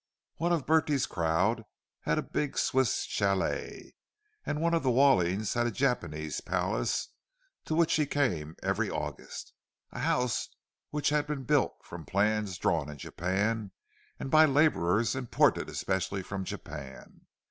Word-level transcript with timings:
One 0.37 0.51
of 0.51 0.65
Bertie's 0.65 1.05
crowd 1.05 1.63
had 1.99 2.17
a 2.17 2.23
big 2.23 2.57
Swiss 2.57 3.03
chalet; 3.03 3.93
and 4.43 4.59
one 4.59 4.73
of 4.73 4.81
the 4.81 4.89
Wallings 4.89 5.53
had 5.53 5.67
a 5.67 5.71
Japanese 5.71 6.41
palace 6.41 7.09
to 7.65 7.75
which 7.75 7.93
he 7.93 8.07
came 8.07 8.55
every 8.63 8.89
August—a 8.89 9.99
house 9.99 10.49
which 10.89 11.09
had 11.09 11.27
been 11.27 11.43
built 11.43 11.75
from 11.83 12.07
plans 12.07 12.57
drawn 12.57 12.89
in 12.89 12.97
Japan, 12.97 13.73
and 14.19 14.31
by 14.31 14.45
labourers 14.45 15.13
imported 15.13 15.69
especially 15.69 16.23
from 16.23 16.45
Japan. 16.45 17.27